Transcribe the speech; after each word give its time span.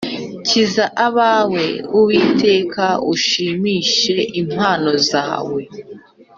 Kiza 0.47 0.85
abawe 1.07 1.65
uwiteka 1.97 2.85
ushimishe 3.13 4.15
impano 4.41 4.91
zawe 5.09 5.61